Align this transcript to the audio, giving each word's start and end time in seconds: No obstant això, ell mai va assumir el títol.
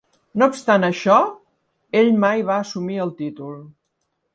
No 0.41 0.47
obstant 0.51 0.87
això, 0.87 1.19
ell 2.03 2.13
mai 2.27 2.45
va 2.51 2.59
assumir 2.67 3.01
el 3.09 3.17
títol. 3.23 3.59